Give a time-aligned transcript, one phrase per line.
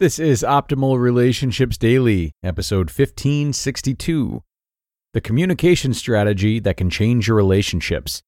[0.00, 4.42] This is Optimal Relationships Daily, episode 1562
[5.12, 8.22] The Communication Strategy That Can Change Your Relationships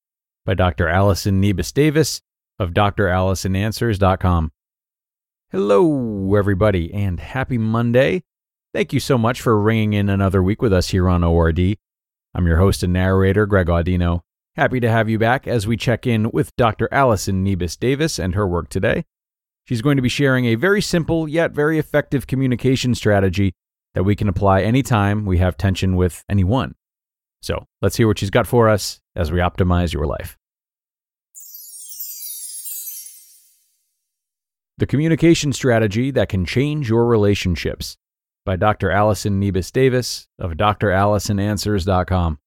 [0.45, 0.87] by Dr.
[0.87, 2.20] Allison Nebus Davis
[2.59, 4.53] of drallisonanswers.com.
[5.51, 8.23] Hello, everybody, and happy Monday.
[8.75, 11.79] Thank you so much for ringing in another week with us here on ORD.
[12.34, 14.20] I'm your host and narrator, Greg Audino.
[14.57, 16.91] Happy to have you back as we check in with Dr.
[16.92, 19.07] Allison Nebus Davis and her work today.
[19.64, 23.52] She's going to be sharing a very simple yet very effective communication strategy
[23.94, 26.74] that we can apply anytime we have tension with anyone.
[27.42, 30.36] So let's hear what she's got for us as we optimize your life.
[34.78, 37.96] The Communication Strategy That Can Change Your Relationships
[38.44, 38.90] by Dr.
[38.90, 42.38] Allison Nebus Davis of drallisonanswers.com.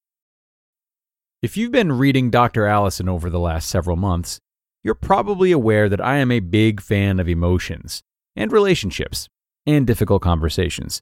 [1.41, 2.65] If you've been reading Dr.
[2.65, 4.41] Allison over the last several months,
[4.85, 8.03] you're probably aware that I am a big fan of emotions
[8.35, 9.27] and relationships
[9.65, 11.01] and difficult conversations.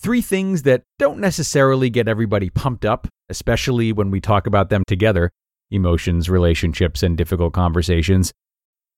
[0.00, 4.82] Three things that don't necessarily get everybody pumped up, especially when we talk about them
[4.88, 5.30] together
[5.70, 8.32] emotions, relationships, and difficult conversations.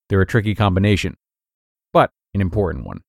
[0.09, 1.15] They're a tricky combination,
[1.93, 3.03] but an important one.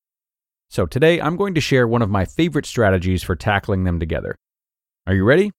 [0.69, 4.35] So today I'm going to share one of my favorite strategies for tackling them together.
[5.07, 5.51] Are you ready?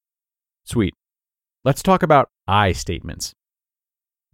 [0.64, 0.92] Sweet.
[1.64, 3.32] Let's talk about I statements.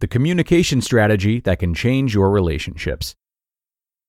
[0.01, 3.15] The communication strategy that can change your relationships.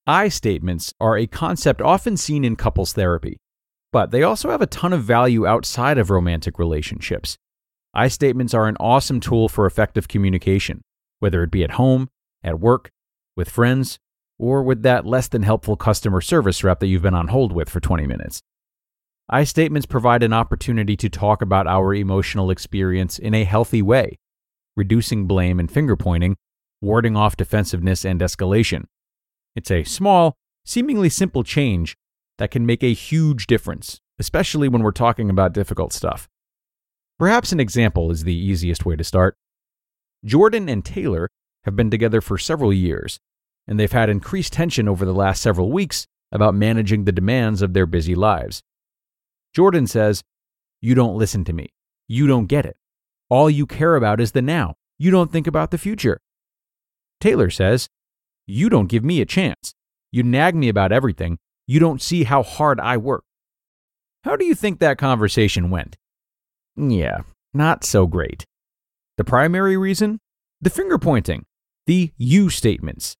[0.05, 3.37] I statements are a concept often seen in couples therapy,
[3.93, 7.37] but they also have a ton of value outside of romantic relationships.
[7.93, 10.81] I statements are an awesome tool for effective communication,
[11.19, 12.09] whether it be at home,
[12.43, 12.91] at work,
[13.37, 13.97] with friends,
[14.37, 17.69] or with that less than helpful customer service rep that you've been on hold with
[17.69, 18.41] for 20 minutes.
[19.29, 24.17] I statements provide an opportunity to talk about our emotional experience in a healthy way,
[24.77, 26.37] reducing blame and finger pointing,
[26.79, 28.85] warding off defensiveness and escalation.
[29.55, 31.97] It's a small, seemingly simple change
[32.37, 36.29] that can make a huge difference, especially when we're talking about difficult stuff.
[37.17, 39.35] Perhaps an example is the easiest way to start.
[40.23, 41.29] Jordan and Taylor
[41.63, 43.19] have been together for several years,
[43.67, 47.73] and they've had increased tension over the last several weeks about managing the demands of
[47.73, 48.61] their busy lives.
[49.53, 50.23] Jordan says,
[50.81, 51.69] You don't listen to me.
[52.07, 52.77] You don't get it.
[53.29, 54.75] All you care about is the now.
[54.97, 56.19] You don't think about the future.
[57.19, 57.87] Taylor says,
[58.45, 59.73] You don't give me a chance.
[60.11, 61.37] You nag me about everything.
[61.67, 63.23] You don't see how hard I work.
[64.23, 65.97] How do you think that conversation went?
[66.75, 67.21] Yeah,
[67.53, 68.45] not so great.
[69.17, 70.19] The primary reason?
[70.61, 71.45] The finger pointing,
[71.85, 73.15] the you statements.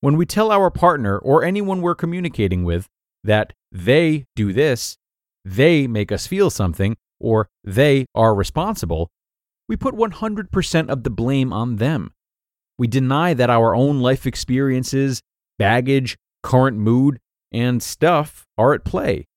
[0.00, 2.86] When we tell our partner or anyone we're communicating with
[3.24, 4.96] that they do this,
[5.44, 9.10] they make us feel something, or they are responsible,
[9.70, 12.12] we put 100% of the blame on them.
[12.76, 15.22] We deny that our own life experiences,
[15.60, 17.20] baggage, current mood,
[17.52, 19.28] and stuff are at play.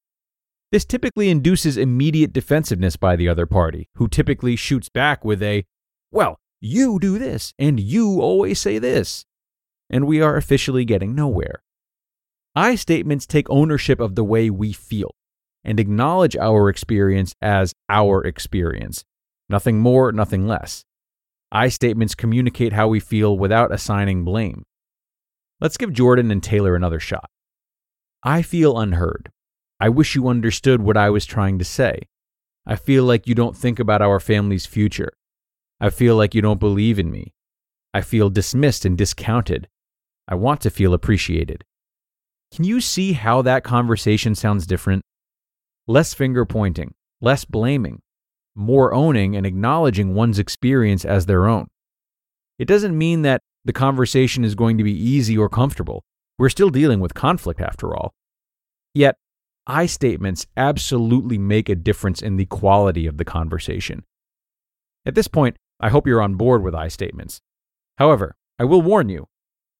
[0.72, 5.66] This typically induces immediate defensiveness by the other party, who typically shoots back with a,
[6.12, 9.26] Well, you do this, and you always say this
[9.92, 11.62] and we are officially getting nowhere.
[12.56, 15.12] I statements take ownership of the way we feel
[15.64, 19.04] and acknowledge our experience as our experience,
[19.54, 20.84] nothing more, nothing less.
[21.52, 24.64] I statements communicate how we feel without assigning blame.
[25.62, 27.30] Let's give Jordan and Taylor another shot.
[28.24, 29.30] I feel unheard.
[29.80, 32.08] I wish you understood what I was trying to say.
[32.66, 35.12] I feel like you don't think about our family's future.
[35.80, 37.34] I feel like you don't believe in me.
[37.94, 39.68] I feel dismissed and discounted.
[40.28, 41.64] I want to feel appreciated.
[42.56, 45.04] Can you see how that conversation sounds different?
[45.86, 48.02] Less finger pointing, less blaming,
[48.56, 51.68] more owning and acknowledging one's experience as their own.
[52.60, 56.04] It doesn't mean that the conversation is going to be easy or comfortable.
[56.38, 58.14] We're still dealing with conflict after all.
[58.94, 59.18] Yet,
[59.66, 64.04] I statements absolutely make a difference in the quality of the conversation.
[65.06, 67.42] At this point, I hope you're on board with I statements.
[67.98, 69.28] However, I will warn you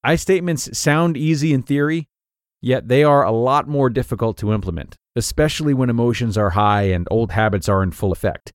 [0.04, 2.10] I statements sound easy in theory,
[2.62, 7.08] yet they are a lot more difficult to implement, especially when emotions are high and
[7.10, 8.52] old habits are in full effect.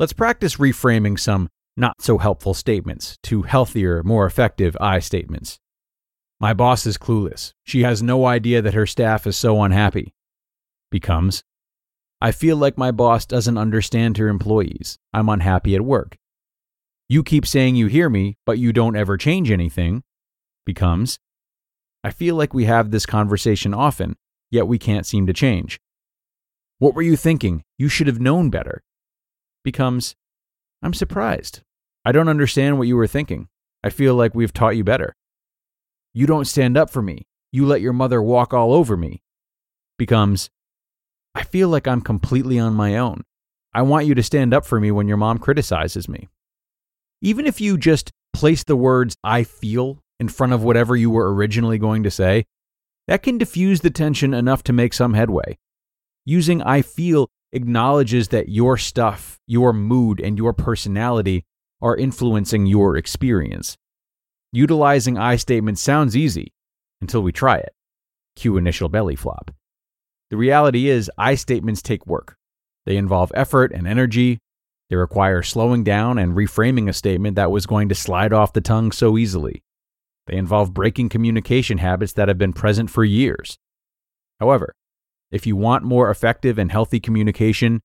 [0.00, 5.58] Let's practice reframing some not so helpful statements to healthier, more effective I statements.
[6.40, 7.52] My boss is clueless.
[7.64, 10.14] She has no idea that her staff is so unhappy.
[10.90, 11.44] Becomes,
[12.18, 14.98] I feel like my boss doesn't understand her employees.
[15.12, 16.16] I'm unhappy at work.
[17.10, 20.02] You keep saying you hear me, but you don't ever change anything.
[20.64, 21.18] Becomes,
[22.02, 24.16] I feel like we have this conversation often,
[24.50, 25.78] yet we can't seem to change.
[26.78, 27.64] What were you thinking?
[27.76, 28.82] You should have known better.
[29.64, 30.16] Becomes,
[30.82, 31.60] I'm surprised.
[32.04, 33.48] I don't understand what you were thinking.
[33.84, 35.14] I feel like we've taught you better.
[36.14, 37.26] You don't stand up for me.
[37.52, 39.22] You let your mother walk all over me.
[39.98, 40.50] Becomes,
[41.34, 43.22] I feel like I'm completely on my own.
[43.72, 46.28] I want you to stand up for me when your mom criticizes me.
[47.22, 51.32] Even if you just place the words I feel in front of whatever you were
[51.32, 52.46] originally going to say,
[53.06, 55.58] that can diffuse the tension enough to make some headway.
[56.24, 61.44] Using I feel acknowledges that your stuff, your mood, and your personality
[61.82, 63.76] are influencing your experience.
[64.52, 66.52] Utilizing I statements sounds easy
[67.00, 67.72] until we try it.
[68.36, 69.50] Cue initial belly flop.
[70.30, 72.36] The reality is, I statements take work.
[72.86, 74.38] They involve effort and energy.
[74.88, 78.60] They require slowing down and reframing a statement that was going to slide off the
[78.60, 79.62] tongue so easily.
[80.26, 83.58] They involve breaking communication habits that have been present for years.
[84.38, 84.74] However,
[85.30, 87.80] if you want more effective and healthy communication,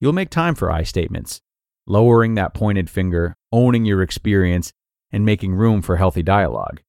[0.00, 1.40] you'll make time for I statements,
[1.86, 4.72] lowering that pointed finger, owning your experience,
[5.10, 6.80] and making room for healthy dialogue.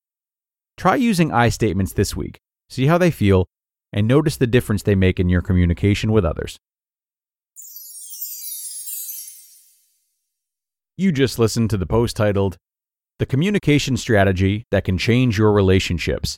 [0.78, 2.40] Try using I statements this week,
[2.70, 3.46] see how they feel,
[3.94, 6.60] and notice the difference they make in your communication with others.
[10.98, 12.58] You just listened to the post titled,
[13.20, 16.38] The Communication Strategy That Can Change Your Relationships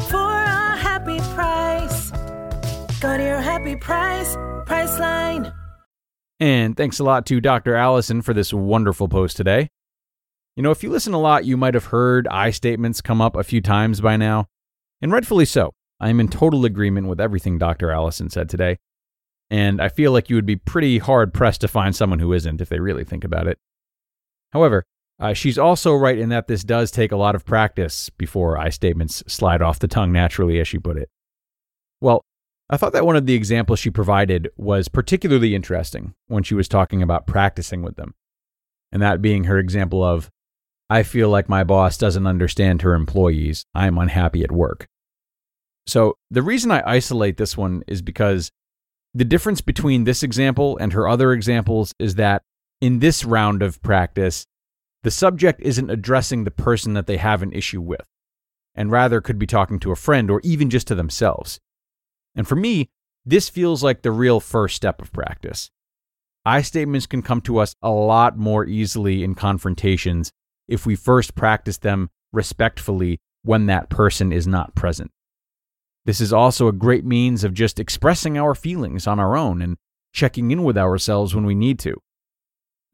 [3.01, 4.35] Go to your happy price,
[4.67, 5.51] Priceline.
[6.39, 7.75] And thanks a lot to Dr.
[7.75, 9.69] Allison for this wonderful post today.
[10.55, 13.35] You know, if you listen a lot, you might have heard I statements come up
[13.35, 14.45] a few times by now,
[15.01, 15.71] and rightfully so.
[15.99, 17.89] I am in total agreement with everything Dr.
[17.89, 18.77] Allison said today,
[19.49, 22.61] and I feel like you would be pretty hard pressed to find someone who isn't
[22.61, 23.57] if they really think about it.
[24.51, 24.83] However,
[25.19, 28.69] uh, she's also right in that this does take a lot of practice before I
[28.69, 31.09] statements slide off the tongue naturally, as she put it.
[31.99, 32.23] Well,
[32.73, 36.69] I thought that one of the examples she provided was particularly interesting when she was
[36.69, 38.15] talking about practicing with them.
[38.93, 40.29] And that being her example of,
[40.89, 43.65] I feel like my boss doesn't understand her employees.
[43.75, 44.87] I'm unhappy at work.
[45.85, 48.51] So the reason I isolate this one is because
[49.13, 52.41] the difference between this example and her other examples is that
[52.79, 54.45] in this round of practice,
[55.03, 58.05] the subject isn't addressing the person that they have an issue with,
[58.75, 61.59] and rather could be talking to a friend or even just to themselves.
[62.35, 62.89] And for me,
[63.25, 65.69] this feels like the real first step of practice.
[66.45, 70.31] I statements can come to us a lot more easily in confrontations
[70.67, 75.11] if we first practice them respectfully when that person is not present.
[76.05, 79.77] This is also a great means of just expressing our feelings on our own and
[80.13, 81.95] checking in with ourselves when we need to.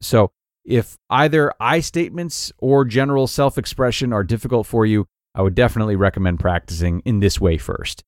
[0.00, 0.30] So,
[0.64, 5.96] if either I statements or general self expression are difficult for you, I would definitely
[5.96, 8.04] recommend practicing in this way first.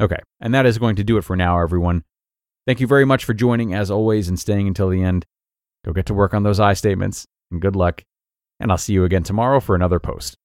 [0.00, 2.04] Okay, and that is going to do it for now, everyone.
[2.66, 5.26] Thank you very much for joining, as always, and staying until the end.
[5.84, 8.04] Go get to work on those I statements, and good luck.
[8.60, 10.36] And I'll see you again tomorrow for another post.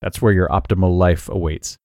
[0.00, 1.76] That's where your optimal life awaits.